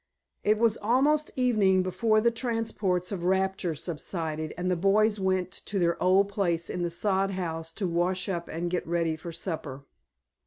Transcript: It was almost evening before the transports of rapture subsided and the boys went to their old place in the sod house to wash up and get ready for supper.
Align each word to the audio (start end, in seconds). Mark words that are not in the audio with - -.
It 0.43 0.57
was 0.57 0.77
almost 0.81 1.29
evening 1.35 1.83
before 1.83 2.21
the 2.21 2.31
transports 2.31 3.11
of 3.11 3.23
rapture 3.23 3.75
subsided 3.75 4.51
and 4.57 4.71
the 4.71 4.75
boys 4.75 5.19
went 5.19 5.51
to 5.51 5.77
their 5.77 6.01
old 6.01 6.27
place 6.27 6.71
in 6.71 6.81
the 6.81 6.89
sod 6.89 7.29
house 7.29 7.71
to 7.73 7.87
wash 7.87 8.27
up 8.27 8.47
and 8.47 8.71
get 8.71 8.87
ready 8.87 9.15
for 9.15 9.31
supper. 9.31 9.85